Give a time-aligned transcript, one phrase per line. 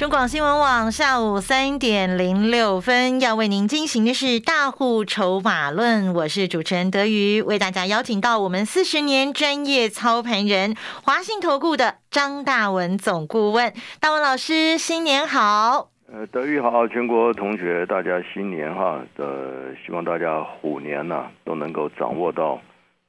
[0.00, 10.74] 中广新闻网下午三点零六分要为您进行的是大户筹码论，我是主持人德瑜，为大家邀请到我们四十年专业操盘人
[11.04, 15.90] 华信投顾的张大文总顾问，大文老师新年好。
[16.10, 22.58] 呃，德育好，全国同学大家新年哈，呃，希望大家虎年呢都能够掌握到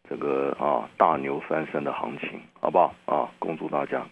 [0.10, 3.32] 这个啊大牛翻身的行情，好不好啊？
[3.40, 4.06] 恭祝大家。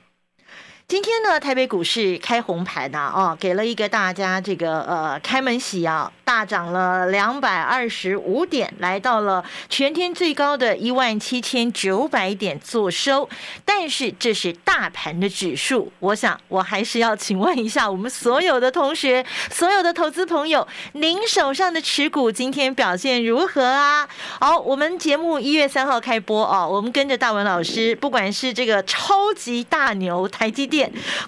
[0.90, 13.30] 今天呢，台北股市开红盘呐，哦，给了一个大家这个呃开门喜啊，大涨了两百二十五点，来到了全天最高的一万七千九百点做收。
[13.64, 24.10] 但是这是大盘的指数，我想我还是要请问一下我们所有的同学、所有的投资朋友，您手上的持股今天表现如何啊？
[24.40, 30.79] 好，我们节目一月三号开播哦，我们跟着大文老师，不管是这个超级大牛台积电。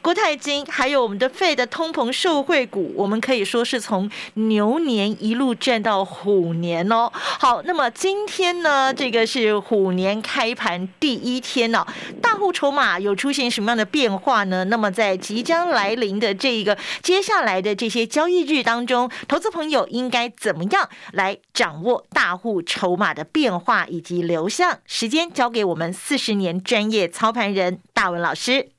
[0.02, 7.10] 国泰金，还有我们的费的通膨受惠股，我们可以说是从牛年一路赚到虎年哦。
[7.14, 11.86] 好，那么今天呢，这个是虎年开盘第一天哦，
[12.22, 14.66] 大户筹码有出现什么样的变化呢？
[14.66, 24.80] 那么在即将来临的这一个接下来的这些交易日当中，投资朋友应该怎么样来掌握大户筹码的变化以及流向？
[24.86, 28.70] 时间交给我们四十年专业操盘人大文老师。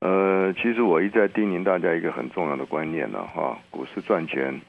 [0.00, 4.60] 呃，其实我一再叮咛大家一个很重要的观念呢，哈，股市赚钱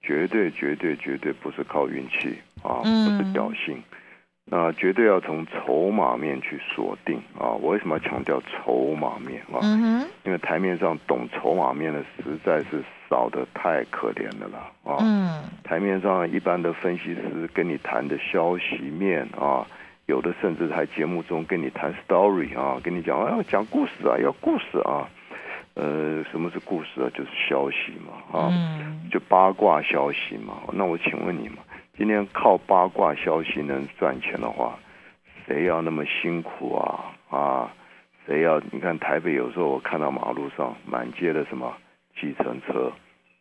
[0.00, 3.82] 绝对绝对绝对不是靠运气啊，不是侥幸，
[4.44, 7.50] 那绝对要从筹码面去锁定啊。
[7.50, 9.58] 我为什么要强调筹码面啊？
[10.24, 14.96] 因为台面上懂筹码面的实在是少的太可怜的了啊。
[15.00, 19.66] 嗯，台面上一般的分析师跟你谈的消息面啊。
[20.08, 25.06] 有的甚至还节目中跟你谈 story 啊，跟你讲啊，讲故事啊，要故事啊，
[25.74, 27.10] 呃，什么是故事啊？
[27.12, 28.48] 就是消息嘛，啊，
[29.10, 30.62] 就八卦消息嘛。
[30.72, 31.58] 那我请问你嘛，
[31.98, 34.78] 今天靠八卦消息能赚钱的话，
[35.46, 37.12] 谁要那么辛苦啊？
[37.28, 37.70] 啊，
[38.24, 38.58] 谁要？
[38.72, 41.70] 你看台北有时候我看到马路上满街的什么
[42.18, 42.90] 计程车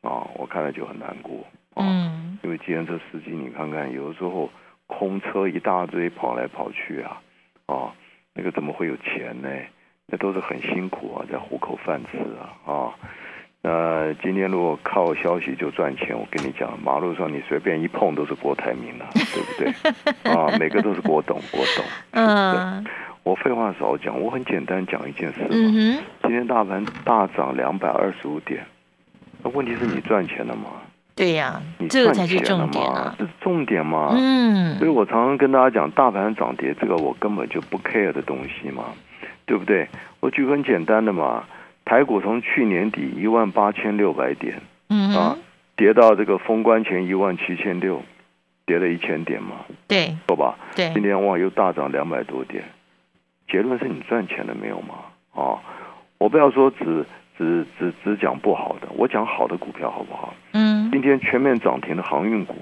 [0.02, 1.46] 啊，我看了就很难过
[1.76, 1.86] 啊，
[2.44, 4.50] 因为计程车司机你看看有的时候。
[4.88, 7.22] 空车一大堆跑来跑去啊，
[7.68, 7.94] 啊，
[8.34, 9.50] 那个怎么会有钱呢？
[10.08, 12.96] 那都是很辛苦啊，在糊口饭吃啊，啊，
[13.62, 20.32] 那今天如果靠消息就赚钱，我跟你讲，马路上你随便一碰都是郭台铭啊， 对不对？
[20.32, 21.86] 啊，每个都是郭董，郭董。
[22.24, 22.86] 嗯。
[23.24, 25.48] 我废话少讲，我很简单讲一件事嘛。
[25.50, 28.66] 嗯今天大盘大涨两百二十五点，
[29.44, 30.77] 那问题是你赚钱了吗？
[31.18, 33.16] 对呀，这个才是重点啊！
[33.18, 34.14] 这是重点嘛？
[34.16, 38.86] 嗯，所以我常常跟大家讲，大盘涨跌这个我根本就不 care 的东西嘛，
[39.48, 39.88] 对不对？
[40.20, 41.44] 我举个很简单的嘛，
[41.86, 45.36] 台股从去年底一万八千六百点，嗯啊，
[45.76, 48.04] 跌到这个封关前一万七千六，
[48.68, 49.56] 跌了一千点嘛，
[49.88, 50.56] 对，错吧？
[50.76, 52.64] 对，今天哇又大涨两百多点，
[53.50, 54.94] 结论是你赚钱了没有嘛？
[55.34, 55.58] 啊，
[56.20, 57.04] 我不要说只。
[57.40, 60.34] 只只只讲不好的，我讲好的股票好不好？
[60.54, 62.56] 嗯，今天全面涨停的航运股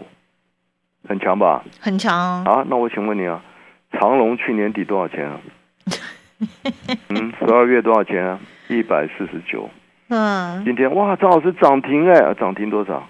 [1.07, 1.63] 很强吧？
[1.79, 2.65] 很强啊！
[2.67, 3.41] 那我请问你啊，
[3.93, 5.39] 长隆去年底多少钱啊？
[7.07, 8.37] 嗯，十二月多少钱啊？
[8.67, 9.69] 一百四十九。
[10.09, 13.07] 嗯，今天哇，张老师涨停哎，涨停多少？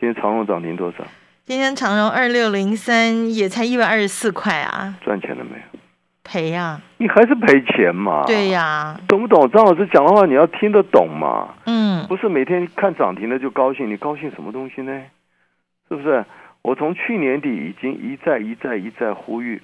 [0.00, 1.04] 今天长隆涨停多少？
[1.44, 4.96] 今天长荣二六零三也才一百二十四块啊！
[5.04, 5.79] 赚钱了没有？
[6.30, 6.80] 赔呀！
[6.98, 8.22] 你还是赔钱嘛？
[8.24, 9.50] 对呀，懂不懂？
[9.50, 11.54] 张老师讲的话你要听得懂嘛？
[11.66, 15.02] 嗯，不是每天看涨停的就高兴，你高兴什么东西呢？
[15.88, 16.24] 是不是？
[16.62, 19.60] 我从去年底已经一再一再一再呼吁，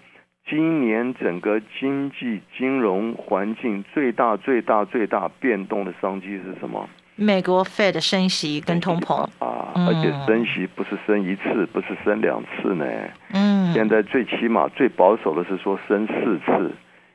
[0.49, 6.89] 今年整个经济金融环境最大最大最大变动的商机是什么？
[7.17, 12.85] 美国 Fed 升息跟通膨啊，而且升息不是升一次，不是升两次呢。
[13.33, 16.73] 嗯，现在最起码最保守的是说升四次，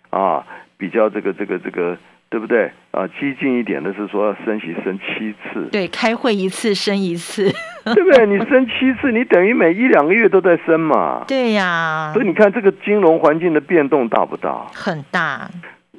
[0.10, 0.44] 啊，
[0.78, 1.96] 比较这个这个这个，
[2.30, 2.72] 对不对？
[2.90, 5.70] 啊，激进一点的是说要升息升七次。
[5.72, 7.44] 对，开会一次升一次，
[7.86, 8.26] 对不对？
[8.26, 11.24] 你升七次，你等于每一两个月都在升嘛。
[11.28, 12.10] 对呀。
[12.12, 14.66] 所以你看这个金融环境的变动大不大？
[14.74, 15.48] 很大。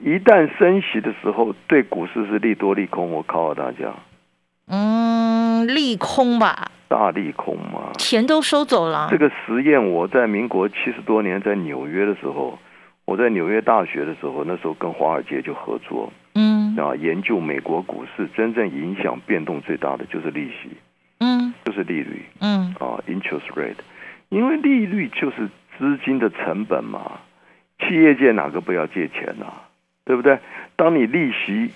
[0.04, 3.94] 一旦升息的时候，对股市是利多利空，我考考大家。
[4.66, 6.70] 嗯，利空吧。
[6.88, 7.92] 大利空嘛。
[7.98, 9.06] 钱都收走了。
[9.10, 12.58] 这个实验我在民国七十多年在纽约的时候，
[13.04, 16.76] 我在纽约大学的时候，那时候跟华尔街就合作，嗯。
[16.76, 20.70] 啊，研究美国股市真正影响变动最大的就是利息，
[21.20, 21.54] 嗯。
[21.64, 22.24] 就是利率。
[22.40, 22.74] 嗯。
[22.80, 23.76] 啊，interest rate，
[24.30, 25.48] 因为利率就是
[25.78, 27.20] 资金的成本嘛，
[27.78, 29.46] 企业界哪个不要借钱呐、
[30.04, 30.38] 对不对？
[30.76, 31.70] 当你利息，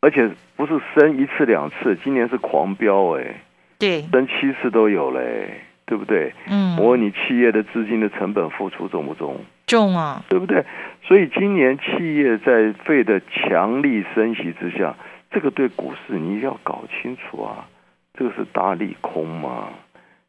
[0.00, 3.40] 而且不是升一次两次，今年是狂飙哎、
[3.78, 6.32] 对，升七次都有嘞，对不对？
[6.46, 9.36] 嗯，我问你，企业的资金的成本付出重不重？
[9.66, 10.64] 重啊，对不对？
[11.02, 14.94] 所以今年企业在费的强力升息之下，
[15.30, 17.66] 这个对股市你要搞清楚啊，
[18.14, 19.68] 这个是大利空嘛，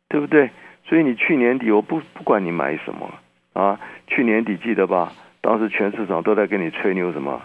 [0.07, 0.49] 对不对？
[0.85, 3.09] 所以你去年底我不不管你买什么
[3.53, 5.11] 啊，去年底记得吧？
[5.43, 7.41] 当时全市场都在跟你吹牛什么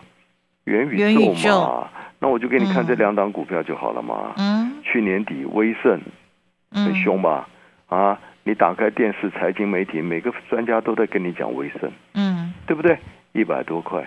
[0.64, 1.88] 元宇宙宙嘛，
[2.20, 4.34] 那我就给你看这嗯两档股票就好了嘛。
[4.36, 6.00] 嗯去年底威盛
[6.70, 7.48] 很嗯，凶吧？
[7.88, 11.90] 啊，你打开电视财经媒体，每个专家都在跟你讲威盛。
[12.14, 12.96] 嗯，对不对？
[13.32, 14.06] 一百多块，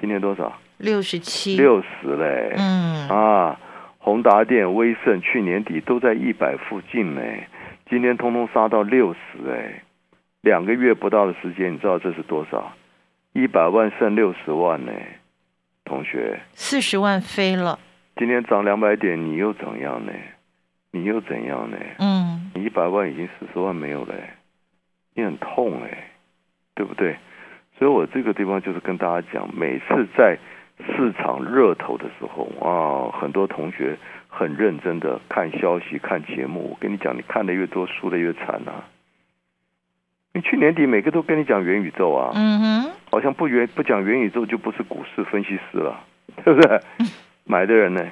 [0.00, 0.52] 今天多少？
[0.78, 2.54] 六十七，六十嘞！
[2.56, 3.58] 嗯啊，
[3.98, 7.20] 宏达电、威盛去年底都在一百附近呢，
[7.90, 9.82] 今天通通杀到六十哎，
[10.42, 12.72] 两个月不到的时间，你知道这是多少？
[13.34, 14.92] 一百万剩六十万呢，
[15.84, 17.76] 同学，四十万飞了，
[18.14, 20.12] 今天涨两百点，你又怎样呢？
[20.92, 21.76] 你又怎样呢？
[21.98, 24.14] 嗯你一百万已经四十万没有了，
[25.16, 26.10] 你很痛哎，
[26.76, 27.16] 对不对？
[27.76, 30.38] 所以我这个地方就是跟大家讲，每次在
[30.96, 33.98] 市场热头的时候啊，很多同学
[34.28, 36.70] 很认真的看消息、看节目。
[36.70, 38.86] 我跟你讲，你看的越多，输的越惨啊！
[40.34, 46.00] 你去年底每个都跟你讲元宇宙啊，嗯哼，好像不元不讲元宇宙就不是股市分析师了，
[46.44, 46.80] 对不对？
[47.46, 48.04] 买的人呢，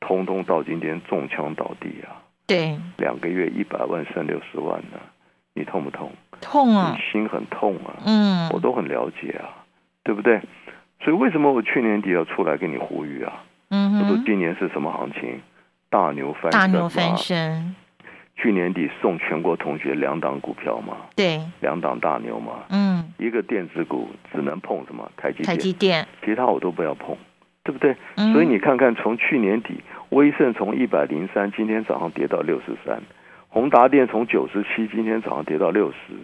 [0.00, 2.16] 通通到今天中枪倒地啊！
[2.46, 4.98] 对，两个月一百万剩六十万呢，
[5.54, 6.10] 你痛不痛？
[6.40, 9.52] 痛啊你，心很痛啊，嗯我都很了解啊，
[10.02, 10.40] 对不对？
[11.04, 13.44] 所以为什么我去年底要出来跟你呼吁啊？
[13.70, 15.40] 嗯我说，今年是什么行情？
[15.90, 17.74] 大牛翻大牛翻身，
[18.40, 25.10] 去年底送全国同学两档股票嘛，对，两档大牛嘛，嗯，一个电子股只能碰什么？
[25.16, 27.16] 台积台电，积电，其他我都不要碰，
[27.64, 27.96] 对不对？
[28.14, 29.80] 嗯，所以你看看，从去年底，
[30.10, 32.98] 威盛从一百零三，今天早上跌到六十三；
[33.48, 36.14] 宏达电从九十七，今天早上跌到六十；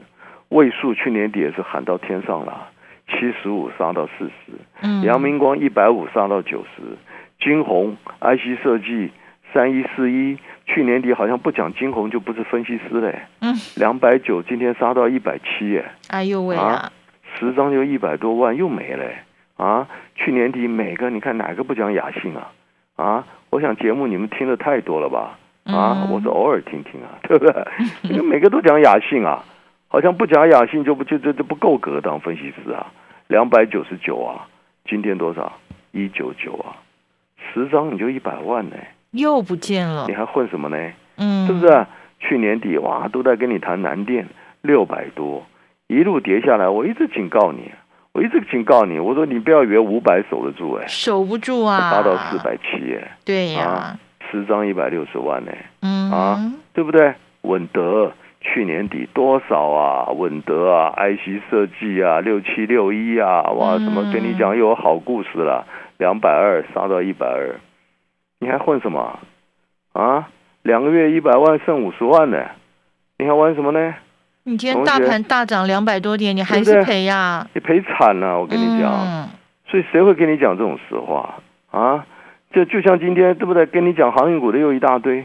[0.51, 2.69] 位数去年底也是喊到天上了，
[3.09, 4.53] 七十五杀到四十；
[4.83, 6.83] 嗯，阳明光一百五杀到九十；
[7.41, 9.11] 金鸿 IC 设计
[9.55, 10.37] 三一四一，
[10.67, 15.85] 去年底好像不讲金红就不是分析师嘞，嗯，两百九今天杀到一百七耶。
[16.09, 16.91] 哎呦喂啊，
[17.39, 19.05] 十张就一百多万，又没了
[19.57, 19.89] 啊！
[20.17, 22.51] 去年底每个你看哪个不讲雅兴啊？
[22.97, 25.39] 啊，我想节目你们听的太多了吧？
[25.65, 28.19] 啊，嗯我是偶尔听听啊， 对不对？
[28.21, 29.45] 每个都讲雅兴啊，
[29.87, 32.93] 好像不讲雅兴就不就就就不够格当分析师啊。
[33.29, 34.49] 两百九十九啊，
[34.85, 35.53] 今天多少？
[35.93, 36.77] 一九九啊，
[37.53, 38.77] 十张你就一百万呢，
[39.15, 40.77] 又不见了你，还混什么呢？
[41.17, 41.87] 嗯，是不是？
[42.21, 44.27] 去年底哇，都在跟你谈南电
[44.63, 45.45] 六百多，
[45.89, 47.71] 一路跌下来，我一直警告你，
[48.13, 53.99] 我一直警告你，我说你不要以为五百守得住哎，守不住啊，杀到四，百七哎，对呀啊，
[54.31, 55.53] 十张一百六十万呢，
[55.83, 57.13] 嗯啊对不对？
[57.43, 60.11] 稳德去年底多少啊？
[60.13, 65.67] 稳德啊，IC 设计啊，六七六一啊，哇，嗯怎么跟你讲又有好故事了？
[65.99, 67.55] 两百二杀到一百二，
[68.41, 69.19] 你还混什么
[69.93, 70.29] 啊？
[70.63, 72.39] 两个月一百万剩五十万呢，
[73.19, 73.95] 你还玩什么呢？
[74.45, 77.47] 你今天大盘大涨两百多点，你还是赔呀？
[77.55, 78.91] 你赔惨了，我跟你讲。
[78.93, 79.29] 嗯
[79.67, 81.35] 所以谁会跟你讲这种实话
[81.73, 82.07] 啊？
[82.53, 83.67] 这就像今天对不对？
[83.67, 85.25] 跟你讲航运股的又一大堆，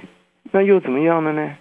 [0.51, 1.51] 那又怎么样了呢？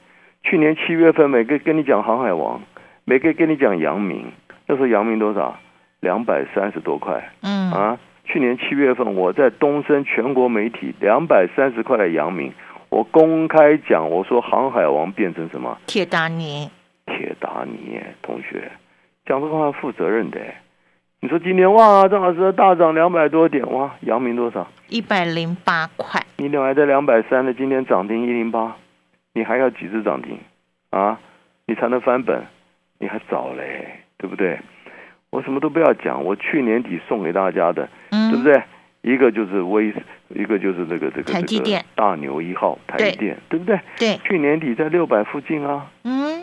[0.43, 2.63] 去年七月份每个跟你讲航海王，
[3.05, 4.33] 每个跟你讲阳明，
[4.67, 5.59] 那时候阳明多少？
[6.01, 7.99] 两百三十多块嗯啊！
[8.29, 12.53] 去年七月份我在东升全国媒体两百三十块的阳明，
[12.91, 15.79] 我公开讲，我说航海王变成什么？
[15.87, 16.71] 铁达尼，
[17.07, 18.71] 铁达尼，同学
[19.25, 20.39] 讲这个话负责任的。
[21.21, 24.69] 你说今天哇，张老师大涨两百多点，哇，阳明多少？
[24.89, 28.77] 一百零八块，你两还在两百三的，今天涨停一零八，
[29.33, 30.39] 你还要几只涨停
[30.91, 31.19] 啊？
[31.67, 32.45] 你才能翻本？
[32.99, 34.59] 你还早嘞，对不对？
[35.31, 38.45] 我什么都不要讲，我去年底送给大家的，嗯，对不？
[38.45, 38.63] 对？
[39.03, 39.95] 一个就是微，
[40.31, 43.79] 一个就是这个这个这个台积电大牛一号台积电，对不对？
[43.97, 46.43] 对，去年底在六百附近啊，嗯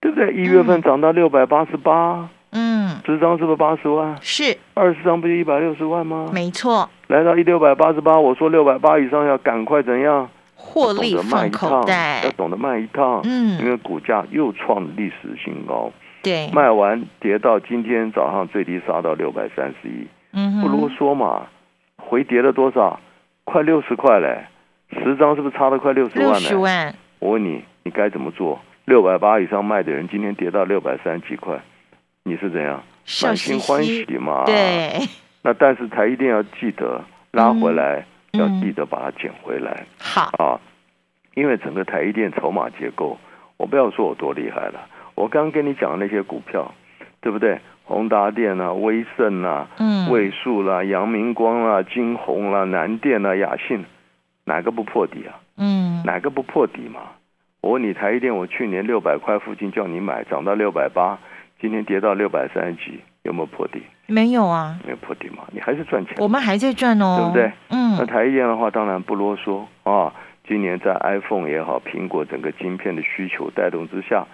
[0.00, 0.32] 对不对？
[0.32, 4.16] 一月份涨到六百八十八，嗯，十张是不是八十万？
[4.20, 6.30] 是二十张不就一百六十万吗？
[6.32, 10.28] 没错，来到一六百八十八，我说六百八以上要赶快怎样？
[10.54, 15.92] 获利放口袋要，懂得卖一趟，因嗯为股价又创历史新高。
[16.22, 21.46] 对，卖完跌到今天早上最低杀到六百三十一，嗯不啰嗦嘛，
[21.96, 23.00] 回跌了多少？
[23.44, 24.44] 快六十块嘞，
[24.90, 26.48] 十张是不是差了快六十万六？
[26.48, 28.60] 十万，我问你，你该怎么做？
[28.84, 31.60] 六百八以上卖的人，今天跌到六百三十几块，
[32.22, 32.82] 你是怎样？
[33.22, 34.44] 满心欢喜嘛。。
[34.46, 35.06] 对，
[35.42, 37.02] 那但是台一定要记得
[37.32, 40.56] 拉回来，嗯要记得把它捡回来、好，啊，
[41.34, 43.18] 因为整个台一电筹码结构，
[43.58, 44.80] 我不要说我多厉害了，
[45.14, 46.72] 我刚刚跟你讲的那些股票，
[47.20, 47.58] 对不对？
[47.84, 53.84] 宏达电啊、威盛啊、嗯，位数啦、阳明光啦、金鸿啦、南电啦、雅信，
[54.44, 55.34] 哪个不破底啊？
[55.58, 57.00] 嗯，哪个不破底嘛？
[57.60, 61.18] 我问你，台积电，我去年六百块附近叫你买，涨到六百八，
[61.60, 63.82] 今天跌到六百三十几，有没有破底？
[64.06, 65.44] 没有啊，没有破底嘛？
[65.52, 66.14] 你还是赚钱。
[66.18, 67.52] 我们还在赚哦，对不对？
[67.68, 70.12] 嗯那嗯，台积电的话，当然不啰嗦啊。
[70.48, 74.26] 今年在 iPhone 也好，苹果整个晶片的需求带动之下，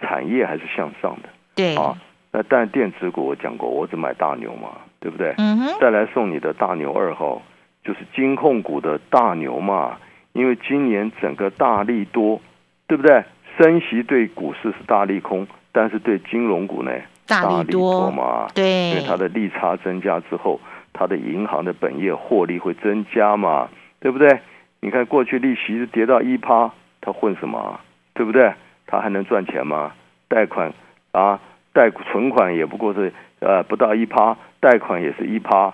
[0.00, 1.96] 产业还是向上的对，啊。
[2.32, 4.68] 那但电子股我讲过，我只买大牛嘛，
[5.00, 5.34] 对不对？
[5.38, 7.42] 嗯哼，再来送你的大牛二号，
[7.82, 9.96] 就是金控股的大牛嘛。
[10.32, 12.40] 因为今年整个大利多，
[12.86, 13.24] 对不对？
[13.58, 16.92] 升息对股市是大利空，但是对金融股呢，
[17.26, 18.46] 大利利多嘛。
[18.50, 20.60] 因对为，它的利差增加之后，
[20.92, 24.38] 它的银行的本业获利会增加嘛，对不对？
[24.78, 27.80] 你看过去利息是跌到一趴，它混什么啊？
[28.14, 28.52] 对不对？
[28.90, 29.92] 它还能赚钱吗？
[30.28, 30.72] 贷款
[31.12, 31.40] 啊，
[31.72, 35.72] 贷存款也不过是呃不到一趴，贷款也是一趴，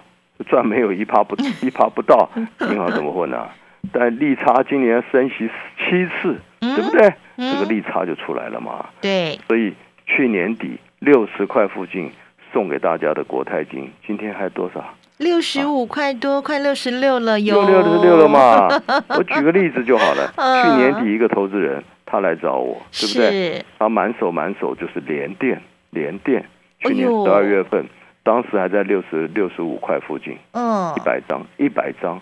[0.49, 2.29] 赚没有一趴不 一趴不到，
[2.71, 3.49] 银行怎么混呢？
[3.93, 7.09] 但利差今年升息七次，对不对？
[7.37, 8.87] 嗯这个利差就出来了嘛。
[9.01, 9.75] 对，所以
[10.07, 12.11] 去年底六十块附近
[12.53, 14.83] 送给大家的国泰金，今天还多少？
[15.19, 18.29] 六十五块多，快六十六了，有六六十六了？
[18.29, 18.69] 嘛？
[19.17, 20.31] 我举个例子就好了。
[20.37, 23.55] 嗯去年底一个投资人他来找我，对不对？
[23.55, 26.45] 是，他满手满手就是连电，连电。
[26.81, 27.87] 去年十二月份，
[28.23, 32.21] 当时还在六十六十五块附近，嗯一，百张，一百张。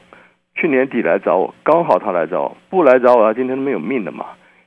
[0.54, 4.26] 去年底来找我，刚好他来找我，不来找我，他今天都没有命了嘛。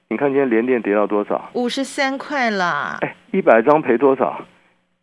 [0.09, 1.49] 你看今天连电跌到多少？
[1.53, 4.41] 五十三块啦，哎，一百张赔多少？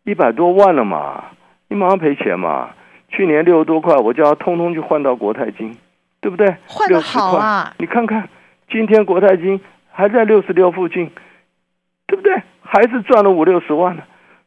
[0.03, 1.23] 一百多万了嘛，
[1.69, 2.69] 你马上赔钱嘛。
[3.15, 5.73] 去年六十多块，我叫他通通去换到国泰金，
[6.19, 6.53] 对不对？
[6.67, 8.27] 换的60块好啊，你看看，
[8.69, 11.09] 今天国泰金还在六十六附近，
[12.07, 12.33] 对不对？
[12.61, 14.03] 还是赚了五六十万呢。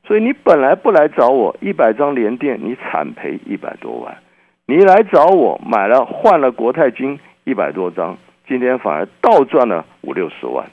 [0.06, 4.18] 所以你本来不来找我，一百张连电你惨赔一百多万，
[4.66, 10.66] 你来找我买了换了国泰金一百多张，今天反而倒赚了五六十万，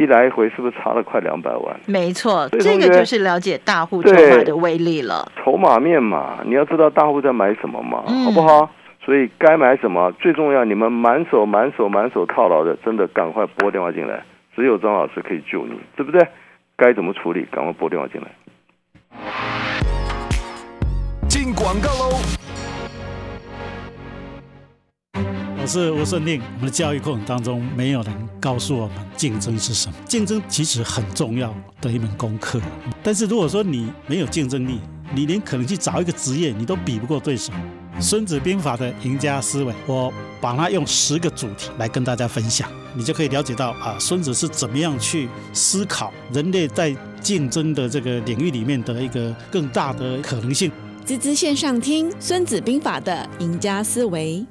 [0.00, 1.78] 一来一回是不是差了快两百万？
[1.84, 5.30] 没错，这个就是了解大户筹对码的威力了。
[5.36, 8.70] 筹码面嘛，你要知道大户在买什么嘛，嗯好不好？
[9.04, 14.24] 所以该买什么最重要，你们满手满手满手套牢的，真的赶快拨电话进来，
[14.56, 16.26] 只有张老师可以救你，对不对？
[16.78, 18.28] 该怎么处理，赶快拨电话进来。
[21.28, 22.49] 进广告喽。
[25.62, 26.40] 我是吴顺令。
[26.54, 29.94] 我们的教育过程当中，没有人告诉我们竞争是什么。
[30.08, 32.58] 竞争其实很重要的一门功课，
[33.02, 34.80] 但是如果说你没有竞争力，
[35.14, 37.52] 你连可能去找一个职业，你都比不过对手。
[38.00, 50.72] 《孙子兵法》的赢家思维，我把它用十个主题来跟大家分享，你就可以了解到啊，孙子是怎么样去思考人类在竞争的这个领域里面的一个更大的可能性。
[51.04, 54.46] 滋滋线上听《孙子兵法》的赢家思维。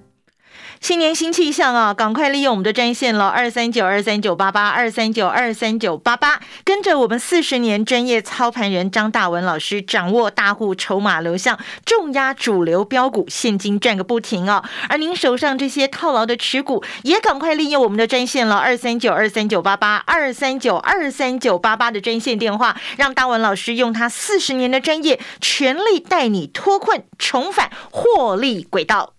[0.81, 1.93] 新年新气象啊！
[1.93, 14.67] 赶快利用我们的专线了，二三九二三九八八二三九二三九八八，跟着我们四十年专业操盘人张大文老师，掌握大户筹码流向，重压主流标股，现金赚个不停啊！
[14.87, 29.18] 而您手上这些套牢的持股，也赶快利用我们的专线了，二三九二三九八八二三九二三九八八的专线电话，让大文老师用他四十年的专业，全力带你脱困，重返获利轨道。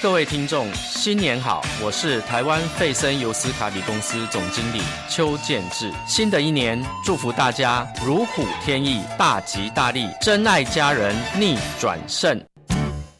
[0.00, 1.60] 各位听众，新年好！
[1.82, 5.90] 我是台湾费森尤斯卡比公司总经理邱建志。
[6.06, 12.40] 新的一年，祝福大家如虎添翼，大吉大利，珍爱家人，逆转胜。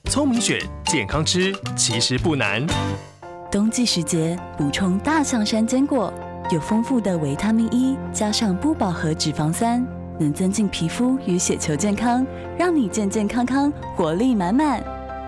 [0.08, 2.64] 聪明选，健康吃，其实不难。
[3.50, 6.14] 冬季时节补充大象山坚果，
[6.52, 9.85] 有丰富的维他命 E，加上不饱和脂肪酸，
[10.20, 12.25] 能增进皮肤与血球健康，
[12.56, 14.80] 让你健健康康、活力满满。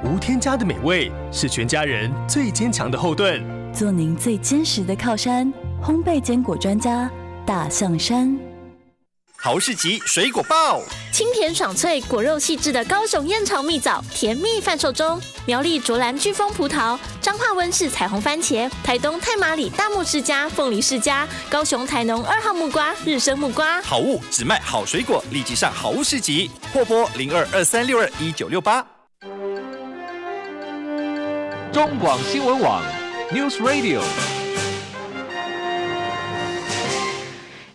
[0.02, 3.44] 无添加的美味是全家人最坚强的后盾。
[3.72, 5.52] 做您最坚实的靠山，
[5.82, 7.10] 烘焙坚果专家
[7.46, 8.38] 大象山。
[9.36, 10.80] 豪士集水果报，
[11.12, 23.80] 清甜爽脆、果肉细致的高雄燕巢蜜枣甜蜜贩售中；苗栗卓兰飓风葡萄、彰化温室彩虹番茄、台东太马里大木世家凤梨世家、高雄台农二号木瓜日升木瓜。
[23.82, 28.86] 好物只卖好水果，立即上好物市集，货拨零二二三六二一九六八。
[31.72, 32.82] 中广新闻网
[33.30, 34.39] ，News Radio。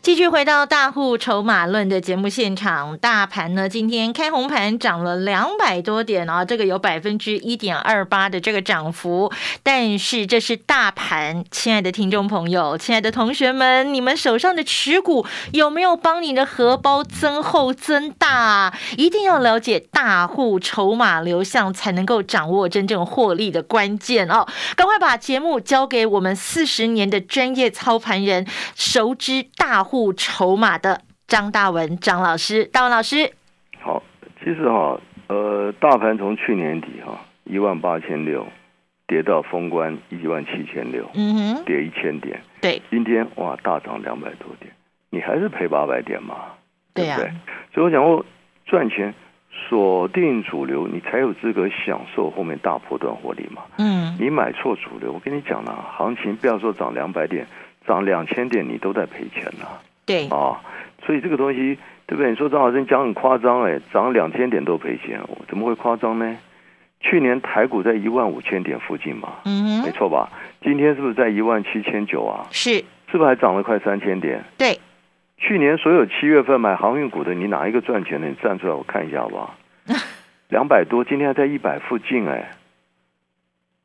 [0.06, 9.32] 继续回到大户筹码论的节目现场，大盘呢今天开红盘涨了两百多点啊，这个有百分之一点二八的这个涨幅，
[9.64, 18.72] 但是这是大盘，亲爱的听众朋友，亲爱的同学们，你们手上的持股有没有帮你的荷包增厚增大？
[18.98, 24.46] 一定要了解大户筹码流向，才能够掌握真正获利的关键哦！
[24.76, 28.46] 赶快把节目交给我们四十年的专业操盘人，
[28.76, 29.95] 熟知大户。
[29.96, 33.32] 护筹码的张大文张老师，大文老师，
[33.80, 34.04] 好，
[34.44, 38.46] 其实哈，呃，大盘从去年底哈一万八千六
[39.08, 44.70] 跌到封关一万七千六，嗯哼，跌一千点，对，今天哇大涨两百多点，
[45.12, 46.36] 你还是赔八百点嘛，
[46.94, 47.16] 对呀，
[47.74, 48.26] 所以我想说，
[48.66, 49.16] 赚钱
[49.70, 57.48] 锁定主流，你才有资格享受后面大波段获利嘛，嗯，你买错主流，我跟你讲了，行情不要说涨两百点。
[57.88, 59.68] 涨两千点，你都在赔钱呐。
[60.06, 60.62] 对啊，
[61.06, 62.30] 所以这个东西，对不对？
[62.30, 66.38] 你说张老师讲很夸张哎，涨两千点都赔钱，怎么会夸张呢？
[67.00, 70.30] 去年台股在一万五千点附近嘛，嗯，没错吧？
[70.62, 72.48] 今天是不是在一万七千九啊？
[72.52, 74.44] 是，是不是还涨了快三千点？
[74.58, 74.80] 对，
[75.38, 78.28] 去年所有七月份买航运股的，你哪一个赚钱的？
[78.28, 79.56] 你站出来我看一下好不好？
[80.50, 82.52] 两百多，今天还在一百附近哎，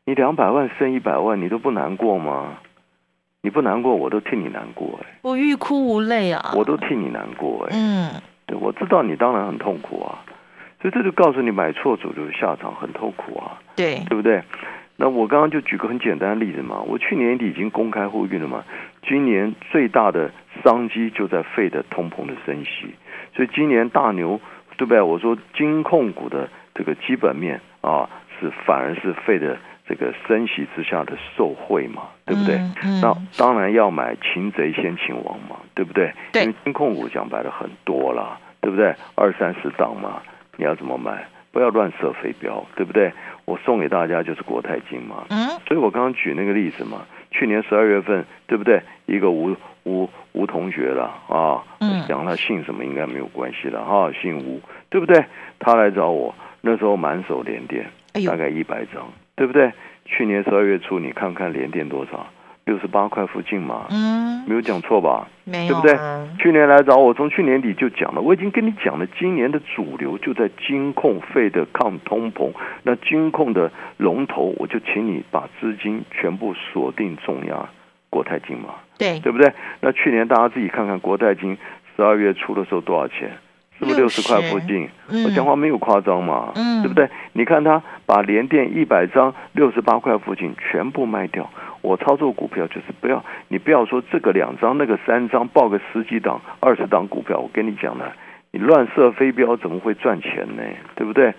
[0.05, 2.59] 你两百万剩一百万，你都不难过吗？
[3.43, 5.07] 你不难过，我都替你难过哎！
[5.23, 6.53] 我欲哭无泪啊！
[6.55, 7.71] 我都替你难过哎！
[7.73, 8.11] 嗯，
[8.47, 10.21] 对，我知道你当然很痛苦啊，
[10.83, 13.59] 所以这就告诉你买错主流的下场很痛苦啊！
[13.77, 14.43] 对，对不对？
[14.97, 18.63] 那我刚刚就举个很简单的例子嘛，我去年底已经公开呼吁了嘛，
[19.09, 20.31] 今年最大的
[20.63, 22.95] 商机就在费的通膨的升息，
[23.35, 24.39] 所以今年大牛
[24.77, 25.01] 对不对？
[25.01, 28.07] 我说金控股的这个基本面啊，
[28.39, 29.57] 是反而是费的。
[29.91, 32.61] 这个升息之下的受贿嘛，对不对？
[33.03, 36.15] 那当然要买擒贼先擒王嘛，对不对？
[36.35, 38.95] 因为金控股讲白了很多了，对不对？
[39.17, 40.23] 二三十档嘛，
[40.57, 41.27] 你要怎么买？
[41.51, 43.13] 不要乱射飞镖，对不对？
[43.47, 45.25] 我送给大家就是国泰金嘛。
[45.31, 48.81] 嗯，所以我刚刚举那个例子嘛，去年十二月份，对不对？
[49.07, 51.65] 一个吴吴吴同学了啊，
[52.07, 55.25] 讲他姓什么应该没有关系了哈，姓吴，对不对？
[55.59, 57.91] 他来找我，那时候满手连电，
[58.25, 59.05] 大概一百张。
[59.41, 59.73] 对不对？
[60.05, 62.27] 去年十二月初，你看看连电多少？
[62.67, 65.27] 六十八块附近嘛，嗯，没有讲错吧？
[65.45, 65.99] 没有，对不对？
[66.39, 77.67] 去年来找我，从去年底就讲了，我已经跟你讲了，今年的主流就在金控费的抗通膨，那金控的龙头，我就请你把资金全部锁定重压
[78.11, 79.51] 国泰金嘛，对，对不对？
[79.81, 81.57] 那去年大家自己看看国泰金
[81.97, 83.39] 十二月初的时候多少钱？
[83.81, 84.87] 是不是六十块附近？
[85.25, 87.09] 我讲话没有夸张嘛，对不对？
[87.33, 91.49] 你看他把连电一百张六十八块附近全部卖掉。
[91.81, 97.39] 我操作股票就是不要，你不要说这个两张那个三张，报个十几档二十档股票。
[97.39, 98.05] 我跟你讲呢，
[98.51, 100.63] 你乱射飞镖怎么会赚钱呢？
[100.95, 101.33] 对不对？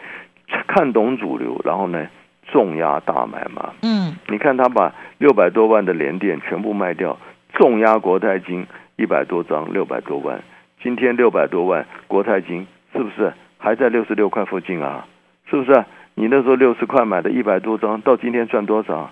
[0.68, 2.08] 看懂主流，然后呢
[2.52, 3.72] 重压大买嘛。
[3.84, 7.20] 嗯，你看他把六百多万的连电全部卖掉，
[7.54, 10.42] 重压国泰金一百多张六百多万。
[10.84, 15.06] 今天六百多万，国泰金是不是还在六十六块附近啊？
[15.50, 15.86] 是不是？
[16.16, 19.10] 你那时候六十块买的一百多张，到今天赚多少？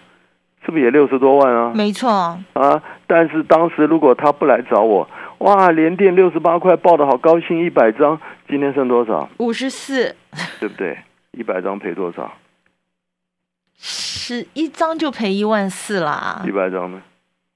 [0.66, 1.72] 是不是也六十多万啊？
[1.74, 2.10] 没错
[2.54, 2.84] 啊。
[3.08, 5.08] 但是当时如果他不来找我，
[5.40, 9.30] 哇，连电六十八块报的好高兴，一百张，今天剩多少？
[9.38, 10.16] 五十四，
[10.60, 10.98] 对不对？
[11.32, 12.34] 一百张赔多少？
[13.78, 16.44] 十一张就赔一万四啦。
[16.46, 17.02] 一百张呢？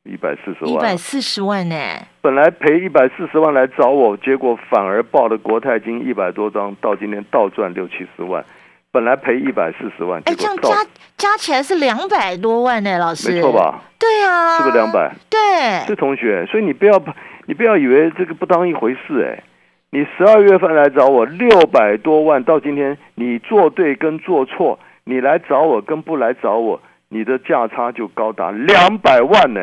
[0.03, 1.75] 一百四十万，一百四十万呢？
[2.21, 8.43] 本来赔一百四十万来找我，结果反而报了国泰金一百多张，到今天倒赚六七十万。
[8.91, 10.75] 本来赔一百四十万，哎，这样加
[11.17, 13.81] 加起来是两百多万呢，老师，没错吧？
[13.97, 15.11] 对啊，是不是两百？
[15.29, 15.39] 对，
[15.87, 17.01] 是同学，所以你不要
[17.45, 19.41] 你不要以为这个不当一回事，哎，
[19.89, 29.61] 你十二月份来找我六百多万，到今天你做对跟做错，你来找我跟不来找我，你的价差就高达两百万呢。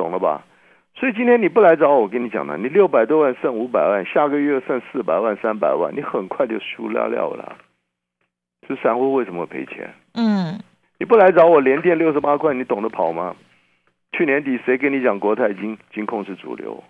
[0.00, 0.42] 懂了吧？
[0.94, 7.56] 所以今天你不来找我，我跟你讲了，你六百多万剩五百万，下个月剩四百万、三百万，你很快就输了了了。
[8.66, 9.92] 这散户为什么赔钱？
[10.14, 10.58] 嗯，
[10.98, 13.36] 你不来找我，连电六十八块，你懂得跑吗？
[14.12, 16.82] 去年底谁跟你讲国泰金金控是主流？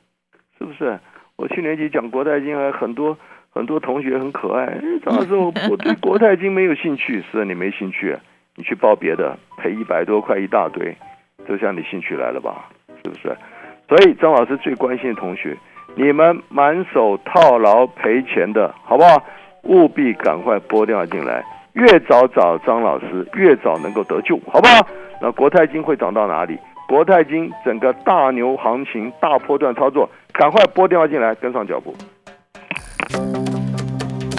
[0.57, 0.99] 是不是？
[1.37, 3.17] 我去年底讲国泰金还很多
[3.51, 8.17] 很多同学很可爱，张老师我我对国泰金没有兴趣， 是你没兴趣，
[8.57, 10.97] 你去报别的，赔一百多块一大堆，
[11.47, 12.71] 这下你兴趣来了吧？
[13.03, 13.37] 是不是？
[13.89, 15.57] 所以张老师最关心的同学，
[15.97, 19.23] 你们满手套牢赔钱的好不好？
[19.65, 24.87] 务必赶快拨电话进来，越早找张老师，越早能够得救，好不好？
[25.21, 26.59] 那国泰金会涨到哪里？
[26.89, 31.95] 国泰金整个大牛行情、大波段操作，赶快拨电话进来，跟上脚步。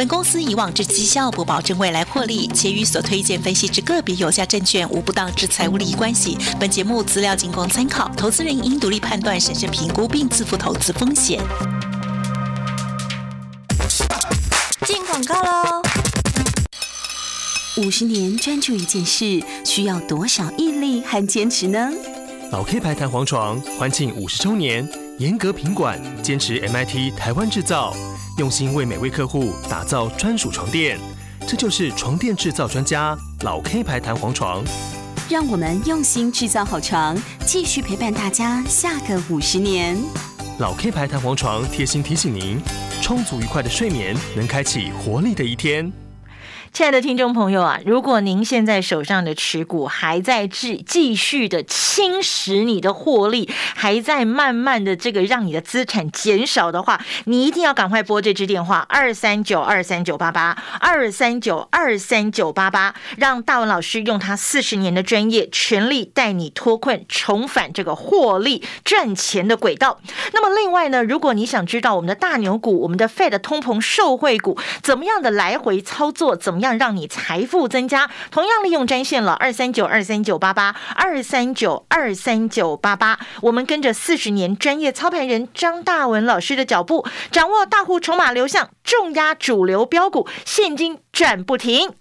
[0.01, 6.35] 本公司以往之绩效不保证未来获利，且与所推荐分析之个别有价证券无不当之财务利益关系。
[6.59, 11.39] 本节目资料仅供参考，投资人应独立判断、审慎评估并自负投资风险。
[14.87, 15.83] 进广告喽！
[17.77, 21.91] 五十年专注一件事，需要多少毅力和坚持呢？
[22.51, 27.93] 老 K 牌弹簧床欢庆五十周年，严格品管，坚持 MIT 台湾制造。
[28.37, 30.97] 用心为每位客户打造专属床垫，
[31.47, 34.63] 这就是床垫制造专家老 K 牌弹簧床。
[35.29, 39.95] 让我们用心制造好床，继续陪伴大家下个五十年。
[40.59, 42.59] 老 K 牌弹簧床贴心提醒您：
[43.01, 45.91] 充足愉快的睡眠能开启活力的一天。
[46.73, 69.99] 亲爱的听众朋友啊，如果您现在手上的持股还在继继续的侵蚀你的获利，还在慢慢的这个让你的资产减少的话，你一定要赶快拨这支电话二三九二三九八八二三九二三九八八，让大文老师用他四十年的专业，全力带你脱困，重返这个获利赚钱的轨道。
[70.31, 78.09] 那么另外呢，如果你想知道我们的大牛股、我们的 Fed 通膨受惠股怎么样的来回操作，怎么样让你财富增加？
[78.31, 83.19] 同样利用专线了二三九二三九八八二三九二三九八八。
[83.41, 92.00] 我们跟着四十年专业操盘人张大文老师的脚步，掌握大户筹码流向，重压主流标股，现金赚不停。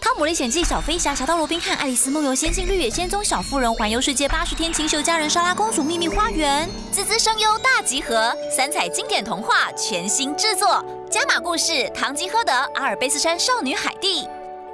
[0.00, 14.26] 汤姆历险记》小飞侠、侠盗罗宾汉、爱丽丝梦游仙境、绿野仙踪、小妇人环游世界、八十天、秦秀佳人、莎拉公主、秘密花园、滋滋声优大集合，三彩经典童话全新制作，加码故事《堂吉诃德》、阿尔卑斯山少女海蒂。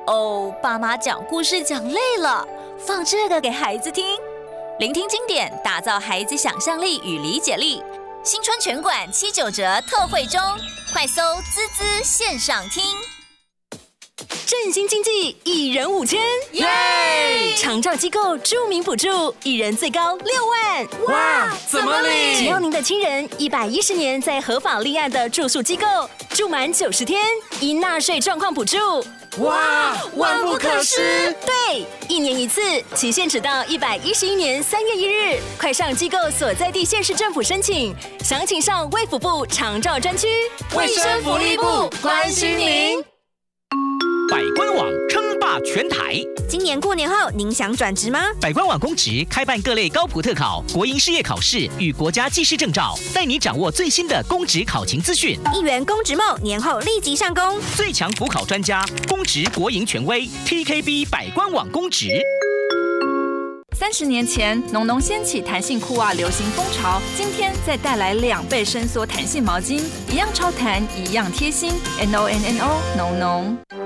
[0.06, 2.46] 哦，爸妈讲故事讲累了，
[2.78, 4.04] 放这个给孩子听，
[4.78, 7.82] 聆听经典，打造孩子想象力与理解力。
[8.22, 10.40] 新春全馆七九折特惠中，
[10.92, 11.20] 快搜
[11.52, 12.82] 滋滋线上听。
[14.46, 16.20] 振兴经济，一人五千，
[16.52, 16.64] 耶！
[17.56, 20.86] 长照机构著名补助，一人最高六万。
[21.08, 22.38] 哇，怎么领？
[22.38, 25.84] 只要您的亲人一百一十年在合法立案的住宿机构
[26.30, 27.24] 住满九十天，
[27.58, 28.78] 因纳税状况补助。
[29.38, 31.34] 哇，万不可失！
[31.44, 32.62] 对，一年一次，
[32.94, 40.28] 期限只到一百一十一年三月一日，快上机构所在地县市政府申请，详情上卫福部长照专区。
[40.76, 43.15] 卫生福利部关心您。
[44.30, 46.14] 百官网称霸全台。
[46.48, 48.20] 今年过年后，您想转职吗？
[48.40, 55.38] 百官网公职开办各类高普特考、国营事业考试与国家技师证照，带你掌握最新的公职考勤资讯。
[55.54, 57.60] 一元公职梦，年后立即上工。
[57.76, 62.08] 最强补考专家，公职国营权威，TKB 百官网公职。
[63.78, 71.72] 三十年前，浓浓掀起弹性裤袜流行风潮，今天再带来两倍伸缩弹性毛巾，一样超弹，一样贴心。
[72.00, 73.85] N O N N O，浓浓。